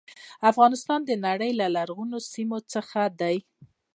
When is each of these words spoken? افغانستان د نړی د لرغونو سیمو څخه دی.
افغانستان 0.51 0.99
د 1.05 1.11
نړی 1.25 1.49
د 1.59 1.61
لرغونو 1.75 2.17
سیمو 2.31 2.59
څخه 2.73 3.01
دی. 3.21 3.35